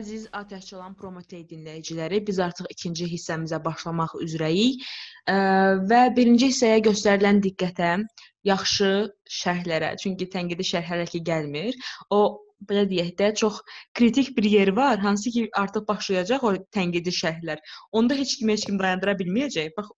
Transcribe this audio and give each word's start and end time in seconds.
Əziz 0.00 0.22
Atəşçalan 0.32 0.94
Promotey 0.96 1.42
dinləyiciləri, 1.48 2.22
biz 2.28 2.38
artıq 2.40 2.68
ikinci 2.72 3.04
hissəmizə 3.10 3.58
başlamaq 3.64 4.14
üzrəyik 4.24 4.86
və 5.90 5.98
birinci 6.16 6.48
hissəyə 6.48 6.78
göstərilən 6.86 7.42
diqqətə, 7.44 7.90
yaxşı 8.48 8.88
şərhlərə, 9.40 9.90
çünki 10.00 10.30
tənqidi 10.34 10.64
şərh 10.70 10.88
hələ 10.92 11.04
ki 11.10 11.20
gəlmir. 11.26 11.76
O 12.16 12.20
belə 12.70 12.86
deyək 12.88 13.12
də, 13.18 13.28
çox 13.42 13.60
kritik 14.00 14.32
bir 14.38 14.48
yeri 14.54 14.76
var, 14.76 14.98
hansı 15.04 15.34
ki 15.36 15.46
artıq 15.64 15.84
başlayacaq 15.92 16.48
o 16.48 16.54
tənqidi 16.78 17.12
şərhlər. 17.20 17.60
Onda 17.92 18.16
heç 18.22 18.38
kim 18.40 18.54
heç 18.54 18.64
kim 18.70 18.80
dayandıra 18.80 19.18
bilməyəcək. 19.20 19.74
Bax 19.76 19.92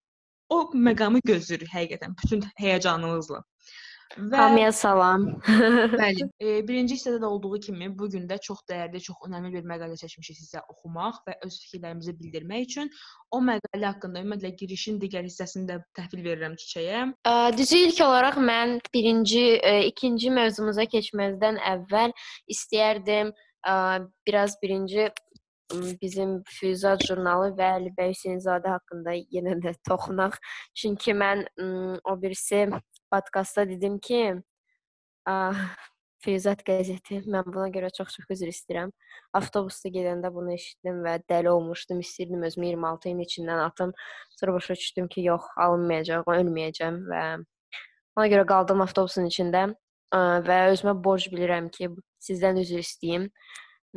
o 0.50 0.60
məqamı 0.88 1.22
gözləyirik 1.30 1.70
həqiqətən 1.78 2.18
bütün 2.18 2.46
həyəcanımızla. 2.64 3.44
Və 4.16 4.36
Hamıya 4.36 4.72
salam. 4.72 5.24
bəli, 6.00 6.26
e, 6.40 6.60
birinci 6.68 6.96
hissədə 6.98 7.20
də 7.22 7.28
olduğu 7.28 7.60
kimi 7.66 7.88
bu 7.98 8.08
gün 8.12 8.26
də 8.28 8.38
çox 8.44 8.60
dəyərli, 8.68 9.00
çox 9.06 9.24
önəmli 9.28 9.52
bir 9.54 9.64
məqalə 9.70 9.96
seçmişik 10.00 10.38
sizə 10.40 10.62
oxumaq 10.68 11.22
və 11.28 11.38
öz 11.46 11.58
fikirlərimizi 11.64 12.14
bildirmək 12.18 12.66
üçün. 12.68 12.90
O 13.32 13.40
məqalə 13.44 13.88
haqqında 13.94 14.24
ümumiyyətlə 14.24 14.52
girişin 14.60 15.00
digər 15.02 15.24
hissəsini 15.28 15.68
də 15.70 15.80
təhvil 15.98 16.24
verirəm 16.26 16.58
Çiçəyə. 16.60 17.06
Düzü 17.56 17.82
ilk 17.88 18.04
olaraq 18.04 18.40
mən 18.52 18.78
birinci, 18.94 19.44
e, 19.62 19.74
ikinci 19.88 20.32
mövzumuza 20.34 20.88
keçməzdən 20.92 21.60
əvvəl 21.72 22.12
istəyərdim 22.52 23.32
ə, 23.32 23.74
biraz 24.26 24.58
birinci 24.62 25.08
bizim 26.02 26.42
Füyuzat 26.58 27.04
jurnalı 27.06 27.52
və 27.56 27.68
Əli 27.78 27.92
bəy 27.96 28.12
Hüseynzadə 28.12 28.74
haqqında 28.74 29.14
yenə 29.32 29.56
də 29.62 29.72
toxunaq. 29.88 30.36
Çünki 30.76 31.14
mən 31.16 31.46
o 32.04 32.16
birisi 32.22 32.66
podkastda 33.12 33.68
dedim 33.68 33.98
ki, 34.02 34.22
Füyuzat 36.22 36.60
qəzeti. 36.62 37.18
Mən 37.26 37.48
buna 37.50 37.66
görə 37.74 37.88
çox-çox 37.94 38.28
üzr 38.30 38.50
istəyirəm. 38.52 38.92
Avtobusda 39.34 39.90
gedəndə 39.90 40.30
bunu 40.34 40.52
eşitdim 40.54 41.00
və 41.02 41.16
dəli 41.30 41.50
olmuşdum. 41.50 42.02
İstəyirdim 42.04 42.44
özümü 42.46 42.68
26 42.68 43.08
ilin 43.08 43.24
içindən 43.24 43.62
atım. 43.64 43.94
Sonra 44.38 44.54
başa 44.54 44.76
düşdüm 44.78 45.08
ki, 45.10 45.24
yox, 45.26 45.48
alınmayacaq, 45.64 46.30
ölməyəcəm 46.36 47.00
və 47.10 47.24
ona 48.16 48.28
görə 48.30 48.46
qaldım 48.46 48.84
avtobusun 48.86 49.26
içində 49.32 49.64
və 50.46 50.58
özümə 50.70 50.94
borc 51.04 51.26
bilirəm 51.32 51.72
ki, 51.74 51.90
sizdən 52.22 52.60
üzr 52.62 52.84
istəyim 52.84 53.26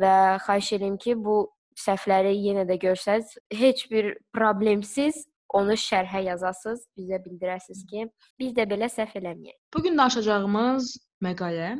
və 0.02 0.14
xahiş 0.48 0.72
edirəm 0.80 0.98
ki, 0.98 1.14
bu 1.22 1.38
səhvləri 1.78 2.34
yenə 2.40 2.66
də 2.66 2.80
görsəz, 2.82 3.36
heç 3.54 3.86
bir 3.92 4.16
problemsiz 4.34 5.26
onu 5.54 5.76
şərhə 5.80 6.22
yazasınız, 6.26 6.86
bizə 6.98 7.20
bildirəsiniz 7.24 7.84
ki, 7.90 8.08
biz 8.38 8.54
də 8.56 8.66
belə 8.70 8.90
səhv 8.92 9.18
eləməyək. 9.20 9.58
Bu 9.74 9.82
gün 9.86 9.98
danışacağımız 9.98 10.96
məqalə 11.24 11.70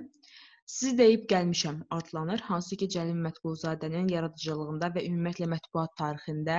Sizi 0.67 0.99
deyib 0.99 1.29
gəlmişəm 1.31 1.77
adlanır, 1.95 2.41
hansı 2.45 2.77
ki 2.79 2.87
Cəlil 2.95 3.19
Mətbulzadənin 3.27 4.09
yaradıcılığında 4.11 4.89
və 4.97 5.05
ümumiyyətlə 5.09 5.47
mətbuat 5.53 5.93
tarixində, 6.01 6.57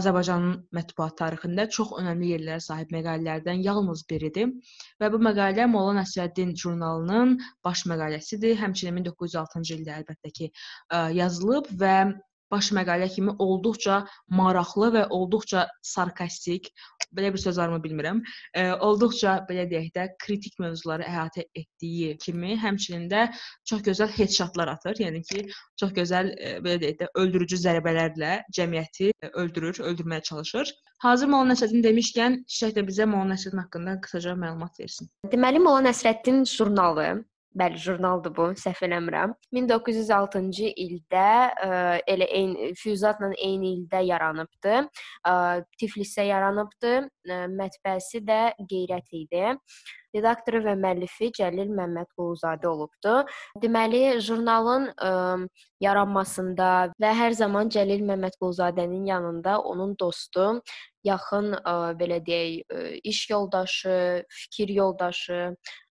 Azərbaycanın 0.00 0.54
mətbuat 0.78 1.16
tarixində 1.20 1.66
çox 1.76 1.92
önəmli 2.00 2.30
yerlərə 2.30 2.62
sahib 2.64 2.94
məqalələrdən 2.96 3.60
yalnız 3.66 4.06
biridir. 4.12 4.54
Və 5.02 5.12
bu 5.12 5.20
məqalə 5.28 5.68
Molla 5.74 5.98
Nəsrəddin 5.98 6.54
jurnalının 6.62 7.36
baş 7.68 7.84
məqaləsidir. 7.92 8.56
Həmçinin 8.62 9.02
1906-cı 9.02 9.76
ildə 9.76 9.98
əlbəttə 10.00 10.32
ki 10.40 10.50
yazılıb 11.20 11.68
və 11.84 11.94
baş 12.50 12.70
məqalə 12.76 13.08
kimi 13.12 13.34
olduqca 13.38 13.98
maraqlı 14.40 14.90
və 14.96 15.04
olduqca 15.14 15.66
sarkastik, 15.82 16.70
belə 17.14 17.32
bir 17.34 17.42
söz 17.42 17.58
varmı 17.58 17.78
bilmirəm, 17.84 18.22
e, 18.54 18.64
olduqca 18.88 19.34
belə 19.48 19.66
deyək 19.70 19.90
də 19.94 20.06
kritik 20.24 20.58
mövzuları 20.62 21.06
əhatə 21.08 21.46
etdiyi 21.54 22.16
kimi, 22.24 22.56
həmçinin 22.60 23.08
də 23.12 23.28
çox 23.68 23.84
gözəl 23.86 24.12
headshotlar 24.16 24.72
atır. 24.74 25.00
Yəni 25.04 25.22
ki, 25.30 25.46
çox 25.80 25.94
gözəl 25.96 26.32
e, 26.36 26.58
belə 26.64 26.80
deyək 26.84 27.00
də 27.02 27.10
öldürücü 27.22 27.60
zərbələrlə 27.64 28.34
cəmiyyəti 28.58 29.12
öldürür, 29.32 29.82
öldürməyə 29.90 30.22
çalışır. 30.30 30.74
Hazır 30.98 31.28
Molla 31.30 31.52
Nəsrəddin 31.52 31.84
demişkən, 31.84 32.40
Çiçək 32.50 32.78
də 32.78 32.86
bizə 32.88 33.06
Molla 33.06 33.34
Nəsrəddin 33.34 33.62
haqqında 33.62 33.98
qısaca 34.04 34.34
məlumat 34.38 34.80
versin. 34.80 35.10
Deməli, 35.32 35.60
Molla 35.62 35.84
Nəsrəddin 35.90 36.42
jurnalı 36.48 37.12
Bəli, 37.56 37.78
jurnaldır 37.80 38.32
bu, 38.36 38.44
səhv 38.60 38.82
eləmirəm. 38.84 39.32
1906-cı 39.56 40.68
ildə 40.84 41.28
ə, 41.48 41.68
elə 42.12 42.26
eyni 42.28 42.72
Füyuzatla 42.76 43.30
eyni 43.40 43.70
ildə 43.78 44.02
yaranıbdı. 44.04 44.74
Ə, 45.26 45.32
Tiflisdə 45.80 46.26
yaranıbdı. 46.28 46.92
Ə, 47.08 47.38
mətbəəsi 47.56 48.20
də 48.28 48.42
Qeyrət 48.68 49.16
idi. 49.16 49.54
Redaktoru 50.16 50.60
və 50.66 50.74
müəllifi 50.80 51.30
Cəlil 51.40 51.72
Məmmədquluzadə 51.72 52.68
olubdu. 52.68 53.16
Deməli, 53.64 54.04
jurnalın 54.24 54.90
ə, 54.92 55.10
yaranmasında 55.84 56.70
və 57.00 57.16
hər 57.22 57.36
zaman 57.40 57.72
Cəlil 57.72 58.04
Məmmədquluzadənin 58.12 59.08
yanında 59.08 59.56
onun 59.72 59.96
dostu, 60.00 60.60
yaxın 61.08 61.56
ə, 61.58 61.76
belə 61.96 62.20
deyək, 62.28 62.62
ə, 62.68 62.86
iş 63.08 63.24
yoldaşı, 63.32 63.98
fikir 64.44 64.76
yoldaşı 64.82 65.42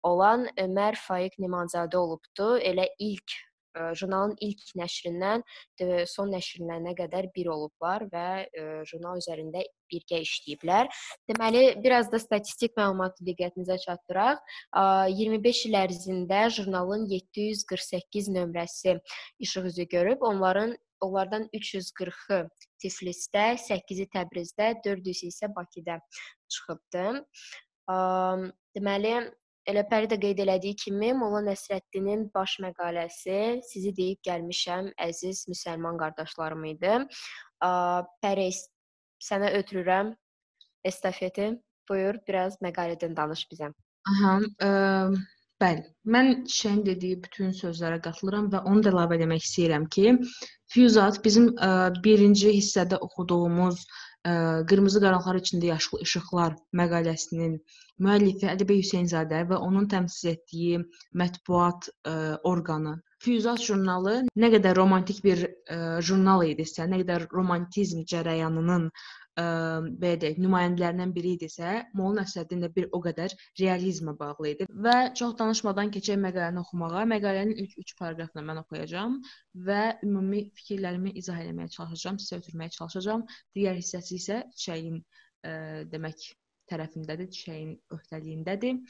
olan 0.03 0.47
Ömər 0.59 0.99
Faiq 0.99 1.39
Nemanzadə 1.41 1.97
olubdu. 1.97 2.57
Elə 2.59 2.85
ilk 2.99 3.35
ə, 3.77 3.91
jurnalın 3.97 4.35
ilk 4.43 4.63
nəşrindən 4.79 5.43
son 6.09 6.31
nəşrlərinə 6.33 6.93
qədər 6.97 7.29
bir 7.35 7.49
olublar 7.53 8.05
və 8.11 8.27
ə, 8.45 8.67
jurnal 8.89 9.21
üzərində 9.21 9.63
birgə 9.91 10.21
işləyiblər. 10.25 10.89
Deməli, 11.29 11.65
biraz 11.83 12.09
da 12.11 12.19
statistik 12.21 12.77
məlumatı 12.79 13.25
diqqətinizə 13.27 13.77
çatdıraq. 13.85 14.41
25 15.13 15.65
il 15.69 15.77
ərzində 15.83 16.47
jurnalın 16.53 17.05
748 17.11 18.31
nömrəsi 18.37 18.97
işıq 19.45 19.69
üzü 19.73 19.87
görüb. 19.91 20.21
Onların 20.21 20.75
onlardan 21.03 21.49
340-ı 21.53 22.47
Tiflisdə, 22.81 23.45
8-i 23.59 24.07
Təbrizdə, 24.13 24.73
400-ü 24.85 25.29
isə 25.31 25.49
Bakıda 25.55 25.99
çıxıbdı. 26.47 27.05
Deməli, 28.77 29.13
Elə 29.71 29.85
Pəri 29.87 30.09
də 30.11 30.17
qeyd 30.19 30.41
elədiyi 30.43 30.75
kimi, 30.75 31.13
Molla 31.15 31.39
Nəsrəddinin 31.45 32.25
baş 32.35 32.57
məqaləsi 32.65 33.37
sizi 33.63 33.93
deyib 33.95 34.19
gəlmişəm, 34.27 34.89
əziz 35.05 35.45
müsəlman 35.51 35.99
qardaşlarım 36.01 36.65
idi. 36.73 36.97
Pəri, 38.25 38.49
sənə 39.23 39.53
ötürürəm 39.61 40.11
estafeti. 40.83 41.53
Buyur, 41.87 42.19
biraz 42.27 42.59
məqalədən 42.63 43.15
danış 43.15 43.45
bizə. 43.51 43.71
Aha, 44.11 44.35
ə, 44.67 44.71
bəli. 45.63 45.83
Mən 46.15 46.33
Şəhin 46.51 46.83
dediyi 46.87 47.21
bütün 47.23 47.55
sözlərə 47.55 48.01
qatılıram 48.03 48.49
və 48.51 48.65
onu 48.67 48.83
da 48.83 48.91
əlavə 48.91 49.19
etmək 49.19 49.47
istəyirəm 49.47 49.87
ki, 49.95 50.17
Füyuzat 50.75 51.21
bizim 51.23 51.53
ə, 51.55 51.91
birinci 52.03 52.51
hissədə 52.57 52.99
oxuduğumuz 53.07 53.79
ə, 53.79 54.12
Qırmızı 54.23 54.99
qaranlıqlar 55.03 55.37
içində 55.41 55.67
yaşıl 55.67 56.03
işıqlar 56.05 56.53
məqaləsinin 56.79 57.57
müəllifi 58.05 58.47
Əli 58.51 58.67
bəy 58.69 58.79
Hüseynzadə 58.79 59.41
və 59.49 59.57
onun 59.65 59.89
təmsil 59.91 60.29
etdiyi 60.31 60.79
mətbuat 61.21 61.89
ə, 61.91 62.13
orqanı. 62.51 62.93
Füyuzat 63.23 63.59
jurnalı 63.65 64.15
nə 64.43 64.51
qədər 64.55 64.79
romantik 64.79 65.19
bir 65.25 65.43
ə, 65.43 65.77
jurnal 66.07 66.45
idisə, 66.47 66.87
nə 66.87 67.01
qədər 67.03 67.27
romantizm 67.35 68.05
cərəyanının 68.13 68.87
ə, 69.39 69.45
belə 70.01 70.19
deyək, 70.21 70.37
nümayəndələrindən 70.43 71.13
biri 71.15 71.33
idisə, 71.37 71.73
Molla 71.97 72.21
Nəsrəddin 72.21 72.63
də 72.65 72.69
bir 72.75 72.87
o 72.93 72.99
qədər 73.03 73.33
realizmə 73.59 74.13
bağlı 74.19 74.51
idi. 74.51 74.67
Və 74.87 74.95
çox 75.19 75.35
danışmadan 75.39 75.91
keçək 75.95 76.19
məqaləni 76.25 76.61
oxumağa. 76.61 77.05
Məqalənin 77.13 77.59
ilk 77.63 77.75
3 77.85 77.95
paraqrafını 77.99 78.45
mən 78.49 78.61
oxuyacağam 78.63 79.19
və 79.67 79.81
ümumi 80.07 80.45
fikirlərimi 80.59 81.15
izah 81.23 81.41
etməyə 81.43 81.73
çalışacağam, 81.77 82.21
sizə 82.21 82.41
ötürməyə 82.41 82.75
çalışacağam. 82.77 83.27
Digər 83.57 83.77
hissəsi 83.81 84.19
isə 84.21 84.39
çiçəyin 84.53 85.01
ə, 85.01 85.53
demək 85.91 86.29
tərəfindədir, 86.71 87.29
çiçəyin 87.35 87.77
öhdəliyindədir. 87.97 88.81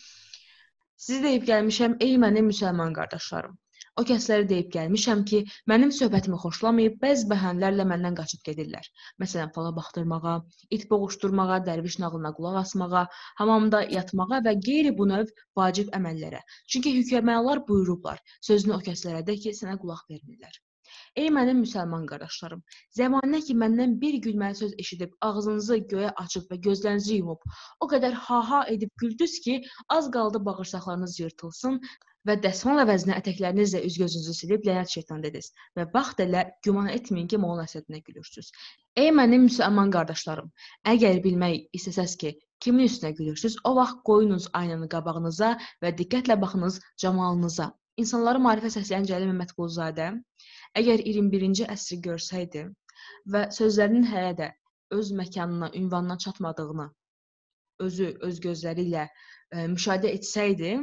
Sizi 1.03 1.23
deyib 1.23 1.47
gəlmişəm, 1.49 1.97
ey 2.05 2.17
mənim 2.21 2.47
müsəlman 2.51 2.93
qardaşlarım. 2.95 3.57
O 4.01 4.03
kəsləri 4.09 4.45
deyib 4.49 4.69
gəlmişəm 4.73 5.19
ki, 5.31 5.39
mənim 5.71 5.91
söhbətimi 5.97 6.37
xoşlamayıb, 6.43 6.95
bəzi 7.03 7.27
bəhanələrlə 7.33 7.85
məndən 7.91 8.17
qaçıb 8.19 8.41
gedirlər. 8.47 8.87
Məsələn, 9.23 9.51
fala 9.57 9.73
baxdırmağa, 9.75 10.33
it 10.77 10.87
boğuşdurmağa, 10.93 11.59
dərviş 11.69 11.99
nağılına 12.05 12.33
qulaq 12.39 12.59
asmağa, 12.63 13.05
hamamda 13.43 13.83
yatmağa 13.97 14.41
və 14.49 14.57
qeyri 14.69 14.97
bu 15.01 15.09
növ 15.13 15.37
vacib 15.61 15.93
əməllərə. 16.01 16.41
Çünki 16.65 16.97
hökəmələr 16.97 17.65
buyurublar, 17.69 18.27
sözünü 18.51 18.79
o 18.79 18.83
kəslərə 18.91 19.25
də 19.29 19.41
ki, 19.45 19.57
sənə 19.61 19.77
qulaq 19.85 20.07
vermirlər. 20.09 20.63
Ey 21.21 21.27
mənim 21.33 21.59
müsəlman 21.61 22.05
qardaşlarım, 22.09 22.61
zəmanə 22.97 23.39
ki 23.47 23.53
məndən 23.63 23.91
bir 24.03 24.15
gülməli 24.21 24.55
söz 24.59 24.71
eşidib 24.83 25.11
ağzınızı 25.27 25.75
göyə 25.91 26.13
açıb 26.21 26.47
və 26.53 26.57
gözlərinizi 26.67 27.19
yumub, 27.19 27.43
o 27.85 27.87
qədər 27.91 28.15
ha-ha 28.27 28.61
edib 28.75 28.89
güldünüz 29.03 29.35
ki, 29.45 29.59
az 29.97 30.07
qaldı 30.15 30.41
bağırsaqlarınız 30.47 31.19
yırtılsın 31.19 31.77
və 32.29 32.37
dəsmal 32.45 32.81
əvəzinə 32.85 33.19
ətəklərinizlə 33.21 33.83
üz-gözünüzü 33.91 34.33
silib 34.39 34.65
lənət 34.69 34.95
şeytan 34.95 35.21
dediniz 35.27 35.51
və 35.77 35.85
vaxt 35.93 36.25
elə 36.25 36.43
güman 36.65 36.89
etməyin 36.95 37.29
ki, 37.29 37.41
Molla 37.45 37.67
Nəsrəddinə 37.67 38.01
gülürsüz. 38.09 38.49
Ey 39.03 39.13
mənim 39.21 39.45
müsəlman 39.51 39.93
qardaşlarım, 39.93 40.49
əgər 40.95 41.21
bilmək 41.27 41.77
istəsəz 41.77 42.17
ki, 42.25 42.33
kimin 42.65 42.89
üstünə 42.89 43.13
gülürsüz, 43.21 43.61
o 43.69 43.75
vaxt 43.77 44.01
qoyunuz 44.09 44.49
aynanı 44.63 44.89
qabağınıza 44.97 45.53
və 45.83 45.93
diqqətlə 46.01 46.41
baxınız 46.41 46.81
camalınıza. 47.05 47.69
insanları 48.01 48.39
maarifə 48.41 48.69
səsləyən 48.73 49.03
Cəlil 49.09 49.29
Məmmədquluzadə 49.29 50.05
əgər 50.79 51.05
21-ci 51.05 51.69
əsri 51.75 51.99
görsəydi 52.07 52.65
və 53.35 53.47
sözlərinin 53.53 54.09
hələ 54.09 54.33
də 54.41 54.49
öz 54.93 55.11
məkanına, 55.19 55.71
ünvanına 55.77 56.17
çatmadığını 56.25 56.89
özü 57.83 58.09
öz 58.27 58.41
gözləri 58.41 58.85
ilə 58.89 59.05
ə, 59.07 59.65
müşahidə 59.73 60.11
etsəydi, 60.17 60.73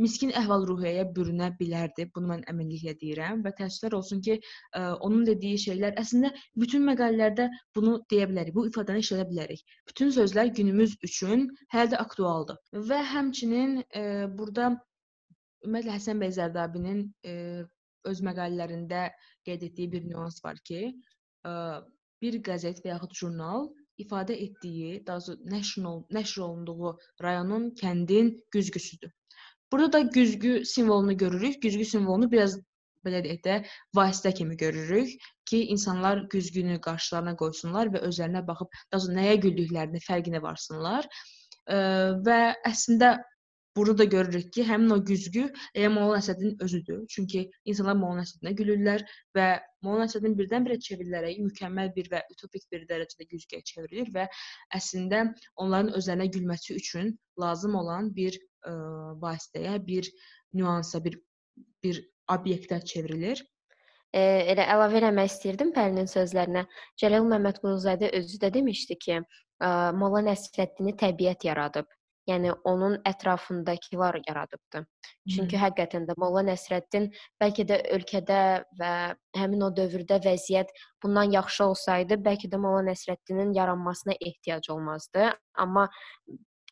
miskin 0.00 0.32
əhval-ruhiyyəyə 0.40 1.04
bürünə 1.16 1.50
bilərdi. 1.58 2.06
Bunu 2.14 2.30
mən 2.30 2.44
əminliklə 2.50 2.94
deyirəm 3.00 3.42
və 3.44 3.52
təəssüflər 3.58 3.96
olsun 3.98 4.22
ki, 4.24 4.38
ə, 4.78 4.84
onun 5.06 5.26
dediyi 5.28 5.60
şeylər 5.66 5.98
əslində 6.00 6.32
bütün 6.62 6.86
məqalələrdə 6.88 7.48
bunu 7.76 7.98
deyə 8.12 8.28
bilərik. 8.30 8.56
Bu 8.56 8.66
ifadəni 8.70 9.04
işlədə 9.04 9.28
bilərik. 9.30 9.60
Bütün 9.90 10.14
sözlər 10.16 10.54
günümüz 10.56 10.96
üçün 11.08 11.50
hələ 11.74 11.92
də 11.94 12.00
aktualdır. 12.06 12.58
Və 12.88 13.02
həmçinin 13.12 13.82
ə, 13.84 14.06
burada 14.38 14.72
ümumiyyətlə 15.62 15.98
Həsən 15.98 16.24
bəy 16.24 16.34
Zərdabinin 16.40 17.04
ə, 17.28 17.36
öz 18.08 18.22
məqalələrində 18.28 19.08
qeyd 19.46 19.68
etdiyi 19.68 19.92
bir 19.92 20.04
nüans 20.08 20.42
var 20.44 20.58
ki, 20.68 20.92
bir 22.22 22.38
qəzet 22.48 22.82
və 22.84 22.94
yaxud 22.94 23.14
jurnal 23.18 23.70
ifadə 24.02 24.34
etdiyi, 24.46 25.02
daha 25.06 25.36
nəşr, 25.52 25.88
nəşr 26.16 26.44
olunduğu 26.46 26.92
rayonun, 27.22 27.70
kəndin 27.78 28.32
güzgüsüdür. 28.50 29.12
Burada 29.72 29.92
da 29.92 30.00
güzgü 30.00 30.64
simvolunu 30.64 31.16
görürük. 31.16 31.62
Güzgü 31.62 31.84
simvolunu 31.84 32.30
biraz 32.30 32.58
belə 33.06 33.22
deyək 33.24 33.42
də 33.46 33.54
vasitə 33.96 34.34
kimi 34.34 34.56
görürük 34.56 35.14
ki, 35.48 35.64
insanlar 35.74 36.24
güzgünü 36.30 36.80
qarşılarına 36.80 37.36
qoysunlar 37.36 37.90
və 37.94 38.02
özlərinə 38.08 38.46
baxıb 38.46 38.74
daha 38.92 39.14
nəyə 39.16 39.38
güldüklərini 39.46 40.02
fərqinə 40.04 40.42
varsınlar. 40.42 41.08
Və 42.26 42.40
əslində 42.68 43.16
burada 43.76 43.98
da 43.98 44.04
görürük 44.04 44.52
ki, 44.52 44.64
həmin 44.68 44.90
o 44.94 44.98
güzgü 45.04 45.46
elə 45.74 45.88
Molla 45.92 46.18
Nəsrəddin 46.18 46.62
özüdür. 46.64 47.02
Çünki 47.08 47.44
insanlar 47.64 47.96
Molla 47.96 48.22
Nəsrəddinə 48.22 48.54
gülürlər 48.58 49.04
və 49.36 49.46
Molla 49.86 50.06
Nəsrəddin 50.06 50.36
birdən-birə 50.38 50.78
çevrilərək 50.88 51.40
mükəmməl 51.46 51.92
bir 51.96 52.10
və 52.12 52.22
utopik 52.34 52.68
bir 52.72 52.86
dərəcədə 52.90 53.28
güzgüyə 53.32 53.62
çevrilir 53.72 54.12
və 54.14 54.28
əslində 54.78 55.24
onların 55.56 55.94
özlərinə 55.98 56.28
gülməsi 56.36 56.76
üçün 56.76 57.14
lazım 57.40 57.78
olan 57.80 58.12
bir 58.14 58.36
ə, 58.36 58.74
vasitəyə, 59.22 59.78
bir 59.86 60.10
nüansa, 60.52 61.04
bir 61.04 61.20
bir 61.82 61.98
obyektə 62.30 62.78
çevrilir. 62.86 63.40
E, 64.12 64.20
elə 64.52 64.66
əlavə 64.74 65.00
eləmək 65.00 65.30
istirdim 65.30 65.72
Pərinin 65.74 66.08
sözlərinə. 66.10 66.66
Cəlal 67.00 67.26
Məmmədquluzadə 67.32 68.12
özü 68.18 68.38
də 68.44 68.52
demişdi 68.54 68.98
ki, 69.04 69.18
ə, 69.18 69.70
Molla 69.98 70.22
Nəsrəddini 70.28 70.94
təbiət 71.00 71.48
yaradıb. 71.48 71.88
Yəni 72.30 72.52
onun 72.64 73.00
ətrafındakılar 73.08 74.20
yaradıbdı. 74.28 74.84
Çünki 75.34 75.56
Hı. 75.56 75.62
həqiqətən 75.64 76.04
də 76.06 76.14
Molla 76.22 76.44
Nəsrəddin 76.46 77.08
bəlkə 77.42 77.64
də 77.66 77.80
ölkədə 77.96 78.42
və 78.78 78.92
həmin 79.38 79.64
o 79.66 79.70
dövrdə 79.74 80.20
vəziyyət 80.22 80.70
bundan 81.02 81.34
yaxşı 81.34 81.64
olsaydı, 81.64 82.20
bəlkə 82.22 82.50
də 82.52 82.60
Molla 82.62 82.84
Nəsrəddinin 82.92 83.50
yaranmasına 83.56 84.14
ehtiyac 84.20 84.70
olmazdı. 84.70 85.32
Amma 85.54 85.88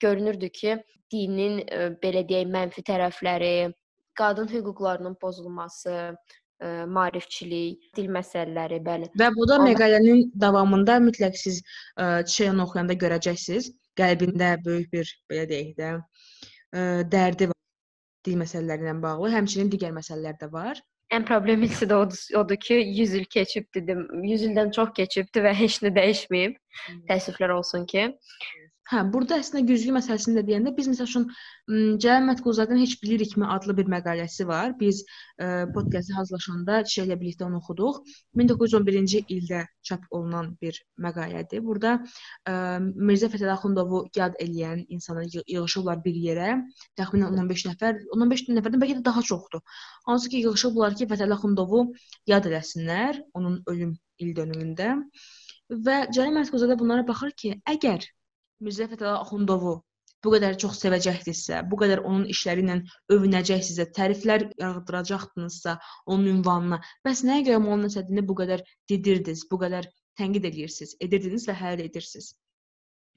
görünürdü 0.00 0.48
ki, 0.48 0.76
dinin 1.10 1.64
belə 2.02 2.22
deyək 2.28 2.46
mənfi 2.46 2.86
tərəfləri, 2.86 3.72
qadın 4.14 4.46
hüquqlarının 4.54 5.18
pozulması, 5.18 6.14
ə, 6.62 6.70
maarifçilik, 6.86 7.90
dil 7.96 8.08
məsələləri, 8.12 8.80
bəli. 8.86 9.10
Və 9.18 9.30
bu 9.34 9.48
da 9.48 9.58
Onlar... 9.58 9.72
məqalənin 9.72 10.30
davamında 10.40 11.00
mütləq 11.02 11.36
siz 11.42 11.62
Çiyan 11.98 12.62
oxuyanda 12.62 12.94
görəcəksiniz. 12.94 13.72
Qəlbində 13.98 14.54
böyük 14.64 14.92
bir 14.92 15.10
belə 15.30 15.48
deyək 15.50 15.72
də 15.78 15.90
ə, 15.96 16.82
dərdi 17.10 17.50
var 17.50 17.58
dil 18.26 18.38
məsələləri 18.40 18.86
ilə 18.86 18.96
bağlı. 19.02 19.32
Həmçinin 19.34 19.70
digər 19.72 19.94
məsələlər 19.96 20.38
də 20.40 20.50
var. 20.52 20.80
Ən 21.10 21.24
problemlisi 21.26 21.88
də 21.90 21.96
odur, 22.04 22.18
odur 22.38 22.58
ki, 22.62 22.76
100 23.00 23.14
il 23.18 23.24
keçib 23.34 23.66
dedim. 23.74 24.04
100 24.22 24.44
ildən 24.50 24.70
çox 24.76 24.92
keçibdi 24.98 25.42
və 25.42 25.54
heç 25.58 25.80
nə 25.82 25.90
dəyişməyib. 25.96 26.54
Təəssüflər 27.08 27.56
olsun 27.56 27.86
ki. 27.90 28.04
Hə, 28.90 29.00
burada 29.14 29.36
əslində 29.38 29.60
güzgü 29.68 29.92
məsələsini 29.94 30.32
də 30.34 30.42
deyəndə 30.48 30.70
biz 30.74 30.88
məsəl 30.90 31.06
üçün 31.06 31.26
Cəlal 32.02 32.24
Mətqulzadənin 32.26 32.82
Heç 32.82 32.96
bilirikmi 32.98 33.46
adlı 33.54 33.76
bir 33.78 33.86
məqaləsi 33.92 34.46
var. 34.48 34.72
Biz 34.80 35.02
ə, 35.04 35.50
podkastı 35.76 36.16
hazırlaşanda 36.16 36.80
Çiçəklə 36.88 37.18
birlikdə 37.20 37.46
onu 37.46 37.60
oxuduq. 37.60 38.00
1911-ci 38.42 39.22
ildə 39.36 39.62
çap 39.86 40.10
olunan 40.10 40.50
bir 40.64 40.82
məqalədir. 41.06 41.62
Burada 41.68 41.94
ə, 42.00 42.56
Mirzə 42.82 43.30
Fətəli 43.30 43.54
Axundovu 43.54 44.02
yad 44.18 44.34
eləyən 44.42 44.82
insanlar 44.88 45.30
yığılışıblar 45.38 46.02
bir 46.10 46.22
yerə. 46.26 46.58
Təxminən 46.98 47.38
15 47.46 47.66
nəfər, 47.70 48.04
15 48.18 48.46
nəfərdən 48.58 48.86
bəlkə 48.86 48.98
də 48.98 49.08
daha 49.12 49.22
çoxdur. 49.32 49.62
Hansı 50.10 50.34
ki, 50.34 50.42
yığılışıblar 50.48 50.98
ki, 50.98 51.12
Fətəli 51.14 51.38
Axundovu 51.38 51.86
yad 52.34 52.50
eləsinlər 52.50 53.22
onun 53.38 53.62
ölüm 53.70 53.94
il 54.18 54.34
dönümündə. 54.34 54.96
Və 55.70 56.06
Cəlal 56.10 56.40
Mətqulzadə 56.40 56.74
bunlara 56.80 57.06
baxır 57.06 57.38
ki, 57.38 57.60
əgər 57.70 58.16
Mirzə 58.60 58.90
Fətəli 58.90 59.16
Axundovu 59.16 59.78
bu 60.24 60.32
qədər 60.34 60.56
çox 60.60 60.80
sevəcəkdinizsə, 60.82 61.62
bu 61.70 61.78
qədər 61.80 62.02
onun 62.04 62.26
işləri 62.32 62.64
ilə 62.64 62.76
övünəcəksinizsə, 63.14 63.86
təriflər 63.96 64.44
yağdıracaqdınızsa 64.60 65.76
onun 66.12 66.28
ünvanına, 66.34 66.80
bəs 67.06 67.24
nəyə 67.28 67.46
görə 67.48 67.62
Molla 67.64 67.86
Nəsrəddini 67.86 68.26
bu 68.28 68.36
qədər 68.42 68.64
didirdiniz, 68.92 69.46
bu 69.50 69.60
qədər 69.64 69.88
tənqid 70.20 70.48
edirsiniz, 70.50 70.94
edirdiniz 71.06 71.48
və 71.48 71.56
həll 71.56 71.84
edirsiniz? 71.86 72.34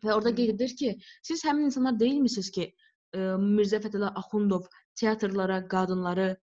Və 0.03 0.15
orada 0.15 0.33
qeyd 0.37 0.55
edir 0.55 0.75
ki, 0.79 0.95
siz 1.27 1.43
həmin 1.47 1.67
insanlar 1.67 1.99
deyilmisiniz 1.99 2.49
ki, 2.55 2.69
ə, 2.71 3.35
Mirzə 3.43 3.83
Fətəli 3.83 4.11
Axundov 4.23 4.69
teatrlara 4.99 5.59
qadınları 5.71 6.29
ə, 6.31 6.37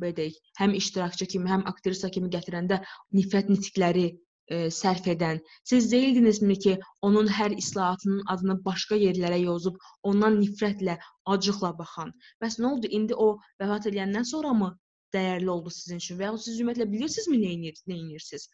belə 0.00 0.14
deyək, 0.18 0.40
həm 0.58 0.74
iştirakçı 0.78 1.30
kimi, 1.34 1.50
həm 1.54 1.66
aktrisa 1.70 2.10
kimi 2.14 2.30
gətirəndə 2.34 2.82
nifrət 3.14 3.54
nitqləri 3.54 4.08
e, 4.50 4.58
sərf 4.74 5.06
edən, 5.12 5.40
siz 5.70 5.90
deyildinizmi 5.92 6.56
ki, 6.64 6.74
onun 7.08 7.28
hər 7.38 7.54
islahatının 7.62 8.24
adını 8.34 8.58
başqa 8.64 8.98
yerlərə 9.02 9.40
yozub, 9.42 9.76
ondan 10.10 10.40
nifrətlə, 10.40 10.98
acıqla 11.34 11.72
baxan. 11.78 12.12
Bəs 12.42 12.58
nə 12.62 12.72
oldu? 12.72 12.90
İndi 13.00 13.16
o 13.26 13.28
vəfat 13.62 13.90
edəndən 13.92 14.26
sonramı 14.32 14.72
dəyərli 15.14 15.50
oldu 15.52 15.72
sizin 15.74 16.02
üçün 16.02 16.18
və 16.20 16.28
ya 16.28 16.34
siz 16.46 16.60
ümumiyyətlə 16.60 16.88
bilirsinizmi 16.92 17.38
nə 17.44 17.52
edir, 17.58 17.84
nə 17.90 18.00
edirsiniz? 18.06 18.48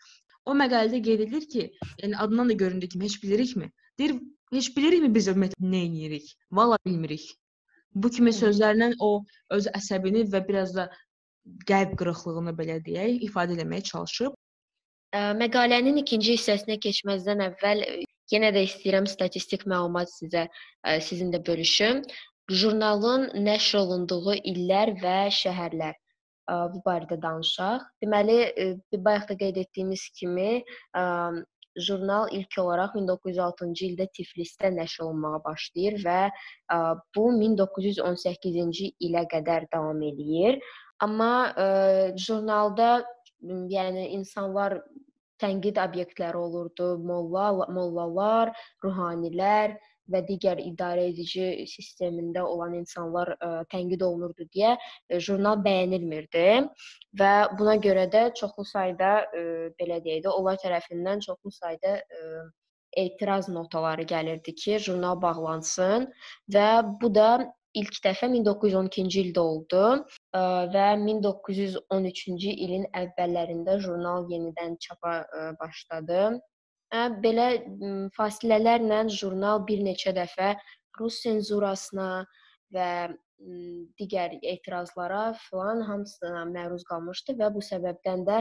O 0.44 0.54
məqalədə 0.60 1.00
qeyd 1.06 1.24
edilir 1.26 1.48
ki, 1.54 1.70
yəni 2.02 2.20
adından 2.26 2.52
da 2.52 2.58
göründüyü 2.64 2.94
kimi 2.94 3.08
heç 3.08 3.22
bilirikmi? 3.22 3.70
Deyir, 3.98 4.18
heç 4.52 4.70
bilirikmi 4.76 5.14
biz 5.14 5.30
ümumiyyətlə 5.32 5.72
nə 5.74 5.82
edirik? 5.88 6.28
Valla 6.52 6.78
bilmirik. 6.86 7.26
Bu 7.94 8.10
kimi 8.10 8.32
sözlərlə 8.34 8.92
o 8.98 9.10
öz 9.54 9.66
əsəbini 9.78 10.24
və 10.30 10.40
biraz 10.48 10.74
da 10.74 10.88
qəlb 11.68 11.94
qırıqlığını 12.00 12.54
belə 12.58 12.80
deyək, 12.84 13.22
ifadə 13.28 13.54
etməyə 13.58 13.84
çalışıb. 13.90 14.34
Məqalənin 15.14 16.00
ikinci 16.00 16.34
hissəsinə 16.34 16.74
keçməzdən 16.82 17.42
əvvəl 17.44 17.84
yenə 18.32 18.50
də 18.56 18.64
istəyirəm 18.66 19.06
statistik 19.06 19.62
məlumat 19.70 20.10
sizə 20.10 20.48
sizinlə 21.06 21.38
bölüşüm. 21.46 22.02
Jurnalın 22.50 23.28
nəşr 23.46 23.78
olunduğu 23.84 24.34
illər 24.42 24.96
və 24.98 25.18
şəhərlər 25.38 25.94
bu 26.74 26.82
barədə 26.84 27.20
danışaq. 27.22 27.86
Deməli, 28.02 28.36
bayaq 28.92 29.30
da 29.30 29.38
qeyd 29.44 29.62
etdiyimiz 29.62 30.08
kimi, 30.18 30.64
jurnal 31.78 32.28
ilk 32.34 32.58
olaraq 32.58 32.98
1906-cı 32.98 33.86
ildə 33.86 34.10
Tiflisdə 34.18 34.74
nəşr 34.74 35.06
olunmağa 35.06 35.40
başlayır 35.46 36.02
və 36.04 36.20
bu 37.16 37.30
1918-ci 37.38 38.92
ilə 39.08 39.24
qədər 39.30 39.70
davam 39.72 40.02
eləyir. 40.10 40.58
Amma 41.02 41.54
jurnalda 42.18 43.04
yəni 43.70 44.10
insanlar 44.18 44.80
tənqid 45.42 45.78
obyektləri 45.82 46.38
olurdu. 46.38 46.94
Molla, 47.02 47.66
mollalar, 47.72 48.52
ruhanilər 48.84 49.76
və 50.12 50.20
digər 50.28 50.60
idarə 50.60 51.06
edici 51.08 51.64
sistemində 51.68 52.42
olan 52.44 52.74
insanlar 52.76 53.30
ə, 53.38 53.48
tənqid 53.72 54.02
olunurdu 54.04 54.44
deyə 54.52 54.74
ə, 54.76 55.20
jurnal 55.26 55.62
bəyənilmirdi 55.64 56.48
və 57.20 57.32
buna 57.58 57.78
görə 57.80 58.04
də 58.12 58.26
çoxlu 58.36 58.66
sayda 58.68 59.14
ə, 59.24 59.44
belə 59.78 60.02
deyək 60.04 60.26
də 60.26 60.34
onlar 60.34 60.60
tərəfindən 60.60 61.24
çoxlu 61.24 61.54
sayda 61.56 61.96
ə, 62.02 62.28
etiraz 63.00 63.48
notaları 63.48 64.04
gəlirdi 64.12 64.54
ki, 64.54 64.78
jurnal 64.88 65.16
bağlansın 65.22 66.10
və 66.52 66.68
bu 67.00 67.10
da 67.14 67.30
ilk 67.80 67.98
dəfə 68.04 68.28
1912-ci 68.32 69.20
ildə 69.26 69.42
oldu 69.42 69.82
və 70.74 70.86
1913-cü 71.02 72.54
ilin 72.66 72.86
əvvəllərində 73.02 73.78
jurnal 73.82 74.28
yenidən 74.30 74.78
çapa 74.86 75.16
başladı. 75.60 76.38
Belə 77.24 77.48
fasilələrlə 78.16 79.02
jurnal 79.10 79.64
bir 79.66 79.82
neçə 79.82 80.14
dəfə 80.14 80.54
rus 81.00 81.20
senzurasına 81.24 82.08
və 82.74 82.90
digər 83.98 84.38
etirazlara 84.42 85.34
filan 85.48 85.82
hamısına 85.88 86.44
məruz 86.52 86.84
qalmışdı 86.88 87.34
və 87.40 87.50
bu 87.54 87.62
səbəbdən 87.66 88.24
də 88.28 88.40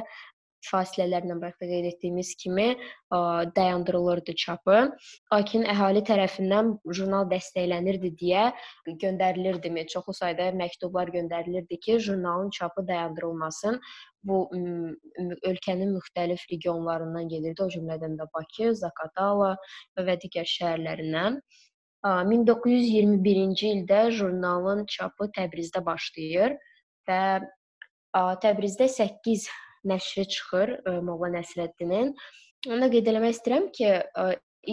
fasilələrlə 0.70 1.36
başda 1.42 1.68
qeyd 1.70 1.88
etdiyimiz 1.92 2.34
kimi 2.40 2.68
ə, 2.74 3.20
dayandırılırdı 3.56 4.36
çapı. 4.44 4.78
Lakin 5.34 5.68
əhali 5.74 6.04
tərəfindən 6.08 6.74
jurnal 7.00 7.28
dəstəklənirdi 7.32 8.14
deyə 8.22 8.46
göndərilirdi, 9.04 9.74
çoxlu 9.94 10.16
sayda 10.20 10.52
məktublar 10.60 11.12
göndərilirdi 11.14 11.80
ki, 11.80 12.00
jurnalın 12.00 12.50
çapı 12.50 12.88
dayandırılmasın. 12.88 13.80
Bu 14.24 14.48
ölkənin 15.44 15.92
müxtəlif 15.98 16.48
regionlarından 16.52 17.28
gelirdi, 17.28 17.64
o 17.64 17.68
cümlədən 17.68 18.16
də 18.20 18.30
Bakı, 18.34 18.72
Zaqatala 18.80 19.58
və 20.00 20.18
digər 20.24 20.48
şəhərlərindən. 20.48 21.42
1921-ci 22.04 23.70
ildə 23.78 24.00
jurnalın 24.12 24.86
çapı 24.92 25.30
Təbrizdə 25.38 25.84
başlayır 25.86 26.58
və 27.08 27.20
Təbrizdə 28.44 28.90
8 28.92 29.48
nəşri 29.90 30.26
çıxır 30.28 30.70
Molla 31.04 31.30
Nəsrəddinin. 31.38 32.14
Onu 32.70 32.82
da 32.86 32.90
qeyd 32.94 33.10
eləmək 33.12 33.36
istəyirəm 33.36 33.70
ki, 33.76 33.90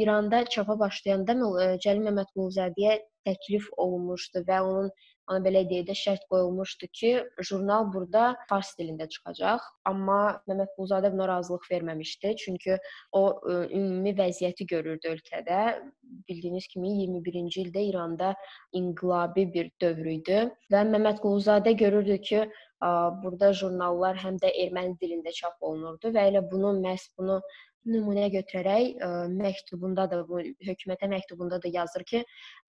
İranda 0.00 0.44
çapa 0.46 0.78
başlayanda 0.78 1.34
Cəlil 1.82 2.04
Məmmədquluzadəyə 2.06 2.98
təklif 3.28 3.68
olunmuşdu 3.76 4.44
və 4.48 4.60
onun 4.66 4.90
ona 5.30 5.40
belə 5.44 5.62
deyək 5.70 5.86
də 5.88 5.94
şərt 5.98 6.24
qoyulmuşdu 6.32 6.88
ki, 6.98 7.10
jurnal 7.46 7.86
burada 7.94 8.24
fars 8.50 8.72
dilində 8.78 9.06
çıxacaq. 9.12 9.66
Amma 9.90 10.18
Məmmədquluzadə 10.50 11.12
buna 11.14 11.28
razılıq 11.30 11.68
verməmişdi, 11.70 12.34
çünki 12.44 12.78
o 13.16 13.22
ə, 13.30 13.60
ümumi 13.68 14.14
vəziyyəti 14.18 14.66
görürdü 14.72 15.12
ölkədə. 15.14 15.60
Bildiyiniz 16.28 16.66
kimi 16.72 16.96
21-ci 17.04 17.66
ildə 17.66 17.84
İranda 17.92 18.34
inqilabi 18.80 19.46
bir 19.54 19.70
dövr 19.82 20.10
idi 20.16 20.42
və 20.72 20.82
Məmmədquluzadə 20.90 21.76
görürdü 21.84 22.18
ki, 22.26 22.44
ə, 22.82 22.90
burada 23.22 23.52
jurnallar 23.62 24.18
həm 24.24 24.42
də 24.42 24.50
erməni 24.66 24.98
dilində 25.02 25.34
çap 25.36 25.62
olunurdu 25.62 26.14
və 26.16 26.26
elə 26.32 26.42
bunu 26.50 26.74
məhz 26.82 27.10
bunu 27.18 27.40
nümunə 27.88 28.28
götürərək 28.32 29.00
ə, 29.00 29.10
məktubunda 29.32 30.06
da 30.10 30.20
bu 30.28 30.42
hökumətə 30.66 31.08
məktubunda 31.10 31.60
da 31.62 31.70
yazır 31.72 32.04
ki, 32.10 32.22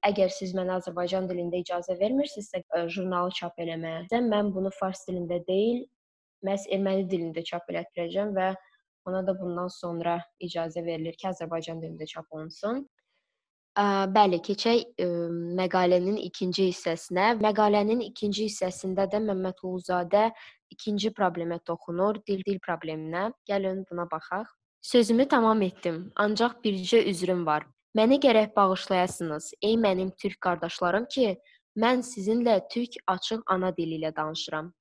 əgər 0.08 0.32
siz 0.32 0.53
mənə 0.56 0.77
Azərbaycan 0.80 1.27
dilində 1.30 1.60
icazə 1.60 1.98
vermirsinizsə 2.00 2.63
ə, 2.63 2.86
jurnalı 2.88 3.34
çap 3.36 3.60
eləməyə, 3.60 4.22
mən 4.32 4.53
bunu 4.56 4.72
fars 4.80 5.03
dilində 5.08 5.41
deyil, 5.48 5.84
məhz 6.48 6.68
erməni 6.72 7.08
dilində 7.12 7.44
çap 7.46 7.68
elətdirəcəm 7.70 8.34
və 8.38 8.53
ona 9.10 9.22
da 9.25 9.36
bundan 9.38 9.70
sonra 9.74 10.20
icazə 10.39 10.86
verilir 10.86 11.18
ki, 11.18 11.27
Azərbaycan 11.34 11.82
dilində 11.84 12.08
çap 12.10 12.32
olunsun. 12.32 12.86
Ə, 13.80 13.84
bəli, 14.12 14.41
keçək 14.44 14.82
ə, 15.00 15.06
məqalənin 15.60 16.18
ikinci 16.20 16.70
hissəsinə. 16.70 17.38
Məqalənin 17.44 18.01
ikinci 18.03 18.50
hissəsində 18.50 19.06
də 19.12 19.22
Məmmədquluzadə 19.27 20.25
ikinci 20.75 21.13
problemə 21.15 21.60
toxunur, 21.68 22.20
dil-dil 22.27 22.60
probleminə. 22.63 23.30
Gəlin 23.48 23.86
buna 23.89 24.08
baxaq. 24.12 24.50
Sözümü 24.81 25.27
tamam 25.27 25.61
etdim, 25.61 26.11
ancaq 26.15 26.53
bircə 26.65 27.03
üzrüm 27.09 27.45
var. 27.45 27.67
Məni 27.97 28.17
gərək 28.23 28.55
bağışlayasınız, 28.55 29.51
ey 29.61 29.75
mənim 29.77 30.09
türk 30.17 30.39
qardaşlarım 30.41 31.05
ki, 31.05 31.35
mən 31.77 32.01
sizinlə 32.01 32.55
türk 32.73 32.97
açıq 33.07 33.43
ana 33.45 33.69
dili 33.77 34.00
ilə 34.00 34.09
danışıram. 34.15 34.71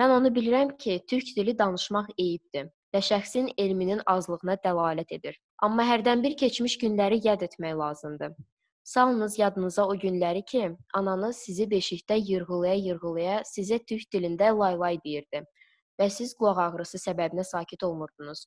Mən 0.00 0.14
onu 0.16 0.32
bilirəm 0.34 0.72
ki, 0.76 1.04
türk 1.10 1.30
dili 1.36 1.54
danışmaq 1.58 2.10
eyibdir 2.18 2.66
və 2.94 3.02
şəxsin 3.10 3.52
elminin 3.58 4.02
azlığına 4.06 4.58
dəlalət 4.66 5.14
edir. 5.18 5.38
Amma 5.62 5.86
hərdən 5.86 6.26
bir 6.26 6.36
keçmiş 6.36 6.78
günləri 6.82 7.20
yad 7.22 7.46
etmək 7.46 7.78
lazımdır. 7.78 8.34
Salınız 8.84 9.38
yadınıza 9.38 9.86
o 9.86 9.94
günləri 9.94 10.44
ki, 10.44 10.76
ananız 10.94 11.36
sizi 11.36 11.70
beşikdə 11.70 12.18
yırğılaya-yırğılaya 12.18 13.42
sizə 13.54 13.78
türk 13.86 14.10
dilində 14.14 14.50
lay-lay 14.50 14.98
deyirdi 15.04 15.46
və 16.00 16.10
siz 16.10 16.34
qulaq 16.34 16.58
ağrısı 16.66 16.98
səbəbinə 16.98 17.44
sakit 17.46 17.82
olmurdunuz. 17.86 18.46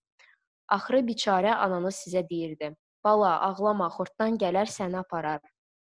Axırı 0.75 1.01
biçarə 1.09 1.53
ananız 1.55 1.95
sizə 2.05 2.24
deyirdi: 2.29 2.74
"Bala, 3.03 3.33
ağlama, 3.50 3.88
xortdan 3.97 4.38
gələr 4.43 4.67
səni 4.77 5.00
aparar." 5.00 5.41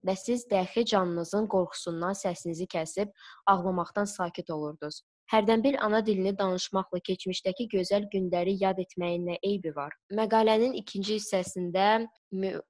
Və 0.05 0.15
siz 0.21 0.45
dəxi 0.51 0.85
canınızın 0.91 1.47
qorxusundan 1.53 2.17
səsinizi 2.21 2.67
kəsib 2.75 3.13
ağlamaqdan 3.53 4.05
sakit 4.05 4.49
olurdunuz. 4.55 5.01
Hərdən 5.33 5.63
bir 5.65 5.75
ana 5.85 6.03
dilini 6.05 6.35
danışmaqla 6.37 6.99
keçmişdəki 7.07 7.65
gözəl 7.71 8.03
günləri 8.11 8.51
yad 8.61 8.81
etməyin 8.83 9.25
nə 9.31 9.37
eybi 9.49 9.71
var? 9.75 9.95
Məqalənin 10.19 10.75
ikinci 10.81 11.15
hissəsində 11.17 11.87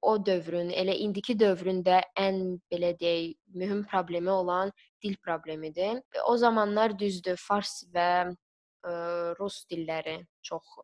o 0.00 0.14
dövrün, 0.26 0.70
elə 0.70 0.94
indiki 1.04 1.36
dövrün 1.42 1.82
də 1.84 2.00
ən 2.22 2.40
belə 2.72 2.94
deyək, 3.02 3.36
mühüm 3.60 3.84
problemi 3.90 4.32
olan 4.32 4.72
dil 5.04 5.16
problemidir. 5.26 6.00
O 6.26 6.36
zamanlar 6.36 6.96
düzdür, 6.98 7.36
fars 7.36 7.82
və 7.92 8.08
rus 9.38 9.64
dilləri 9.70 10.16
çox 10.46 10.78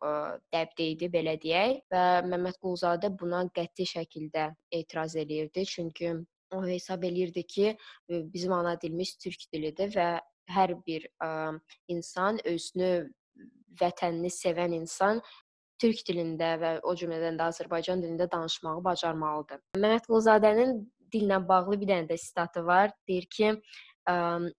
dəbdə 0.53 0.87
idi, 0.95 1.09
belə 1.13 1.37
deyək 1.41 1.79
və 1.93 2.03
Məmməd 2.27 2.59
Quluzadə 2.61 3.11
buna 3.19 3.43
qəti 3.55 3.87
şəkildə 3.93 4.49
etiraz 4.71 5.15
eləyirdi. 5.15 5.65
Çünki 5.65 6.13
o 6.53 6.61
hesab 6.65 7.03
eləyirdi 7.03 7.45
ki, 7.47 7.77
bizim 8.09 8.53
ana 8.53 8.75
dilimiz 8.81 9.15
türk 9.17 9.47
dilidir 9.53 9.93
və 9.95 10.09
hər 10.51 10.75
bir 10.85 11.07
ə, 11.23 11.29
insan 11.87 12.39
özünü, 12.45 13.09
vətənini 13.79 14.29
sevən 14.29 14.75
insan 14.75 15.21
türk 15.81 16.03
dilində 16.07 16.53
və 16.61 16.73
o 16.85 16.93
cümlədən 16.99 17.39
də 17.39 17.47
Azərbaycan 17.49 18.03
dilində 18.03 18.27
danışmağı 18.31 18.83
bacarmalıdır. 18.83 19.63
Məmməd 19.79 20.05
Quluzadənin 20.09 20.77
dillə 21.13 21.39
bağlı 21.47 21.79
bir 21.81 21.89
dənə 21.89 22.09
də 22.11 22.17
sitatı 22.19 22.65
var. 22.67 22.93
Deyir 23.07 23.27
ki, 23.31 23.53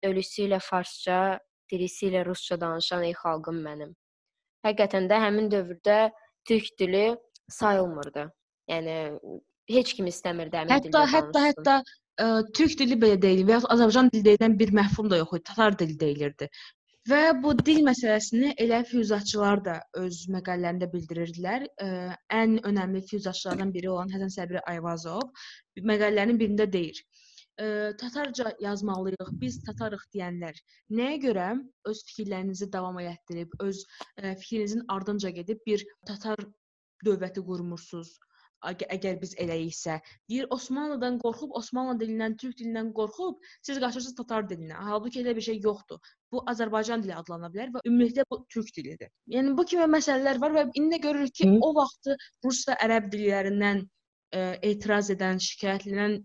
ölüsü 0.09 0.49
ilə 0.49 0.61
farsça 0.63 1.39
dirisi 1.71 2.09
ilə 2.11 2.25
rusca 2.27 2.59
danışan 2.61 3.05
ey 3.09 3.15
xalqım 3.21 3.61
mənim. 3.65 3.91
Həqiqətən 4.67 5.09
də 5.11 5.19
həmin 5.27 5.51
dövrdə 5.53 5.99
türk 6.49 6.71
dili 6.81 7.05
sayılmırdı. 7.49 8.29
Yəni 8.71 8.97
heç 9.71 9.93
kim 9.97 10.09
istəmirdi 10.09 10.61
həmin 10.61 10.73
hətta, 10.73 10.87
dildə 10.87 10.99
danışsın. 10.99 11.19
Hətta 11.19 11.45
hətta 11.49 11.77
ə, 12.25 12.29
türk 12.57 12.79
dili 12.81 12.97
belə 13.01 13.21
deyil 13.21 13.45
və 13.49 13.59
ya 13.59 13.61
Azərbaycan 13.75 14.09
dili 14.15 14.25
deyilən 14.31 14.57
bir 14.61 14.73
məfhum 14.81 15.11
da 15.13 15.21
yox 15.21 15.37
idi. 15.37 15.45
Tatar 15.51 15.79
dili 15.79 15.99
deyilirdi. 16.01 16.49
Və 17.09 17.21
bu 17.37 17.53
dil 17.61 17.83
məsələsini 17.85 18.55
elə 18.65 18.79
füyuzatçılar 18.89 19.61
da 19.65 19.75
öz 20.01 20.21
məqalələrində 20.33 20.89
bildirirdilər. 20.93 21.67
Ə, 21.85 21.89
ən 22.33 22.57
önəmli 22.71 23.03
füyuzatçılardan 23.11 23.75
biri 23.75 23.91
olan 23.93 24.13
Həsən 24.15 24.33
Səbri 24.39 24.63
Ayvazov 24.73 25.29
məqalələrinin 25.77 26.41
birində 26.41 26.69
deyir: 26.73 27.03
ə, 27.61 27.67
tatarca 28.01 28.53
yazmalıyıq, 28.65 29.33
biz 29.41 29.61
tatarıq 29.69 30.05
deyənlər 30.17 30.59
nəyə 30.99 31.21
görə 31.29 31.49
öz 31.91 32.05
fikirlərinizi 32.11 32.71
davam 32.73 33.01
etdirib, 33.05 33.55
öz 33.61 33.85
ə, 34.19 34.35
fikrinizin 34.43 34.85
ardınca 34.97 35.31
gedib 35.41 35.65
bir 35.67 35.87
tatar 36.07 36.47
dövləti 37.05 37.45
qurmursunuz? 37.45 38.15
əgər 38.65 39.19
biz 39.21 39.35
eləyiksə, 39.43 39.99
deyir 40.31 40.47
Osmanlıdan 40.57 41.19
qorxub, 41.21 41.51
Osmanlı 41.59 41.99
dilindən, 42.03 42.37
türk 42.41 42.57
dilindən 42.61 42.93
qorxub, 42.97 43.37
siz 43.63 43.81
qaçırsınız 43.83 44.17
tatar 44.21 44.47
dilinə. 44.49 44.79
Halbuki 44.89 45.21
elə 45.21 45.35
bir 45.37 45.45
şey 45.49 45.61
yoxdur. 45.67 45.99
Bu 46.33 46.43
Azərbaycan 46.53 47.03
dili 47.05 47.15
adlana 47.15 47.51
bilər 47.53 47.75
və 47.75 47.83
ümumilikdə 47.85 48.25
bu 48.31 48.41
türk 48.55 48.71
dilidir. 48.77 49.11
Yəni 49.35 49.57
bu 49.59 49.67
kimi 49.69 49.89
məsələlər 49.97 50.41
var 50.41 50.57
və 50.57 50.67
indi 50.81 51.01
görürük 51.01 51.35
ki, 51.41 51.49
Hı. 51.51 51.59
o 51.61 51.75
vaxtı 51.77 52.17
rus 52.45 52.65
və 52.69 52.79
ərəb 52.87 53.11
dillərindən 53.13 53.85
ə, 53.85 54.47
etiraz 54.73 55.11
edən, 55.13 55.43
şikayətlənən 55.49 56.23